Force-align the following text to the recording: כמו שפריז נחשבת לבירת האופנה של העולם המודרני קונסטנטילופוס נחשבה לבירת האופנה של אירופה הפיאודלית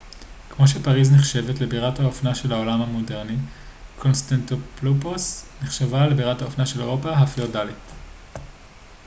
כמו 0.49 0.67
שפריז 0.67 1.13
נחשבת 1.13 1.61
לבירת 1.61 1.99
האופנה 1.99 2.35
של 2.35 2.53
העולם 2.53 2.81
המודרני 2.81 3.35
קונסטנטילופוס 3.99 5.45
נחשבה 5.61 6.07
לבירת 6.07 6.41
האופנה 6.41 6.65
של 6.65 6.81
אירופה 6.81 7.09
הפיאודלית 7.11 7.75